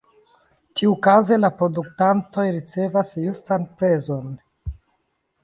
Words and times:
Tiukaze 0.79 1.37
la 1.41 1.51
produktantoj 1.59 2.47
ricevas 2.57 3.13
justan 3.27 3.69
prezon. 3.83 4.35